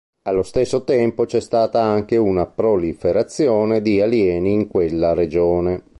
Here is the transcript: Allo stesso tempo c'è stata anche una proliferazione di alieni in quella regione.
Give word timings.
Allo 0.23 0.41
stesso 0.41 0.83
tempo 0.83 1.25
c'è 1.25 1.39
stata 1.39 1.79
anche 1.83 2.17
una 2.17 2.47
proliferazione 2.47 3.83
di 3.83 4.01
alieni 4.01 4.51
in 4.53 4.67
quella 4.67 5.13
regione. 5.13 5.83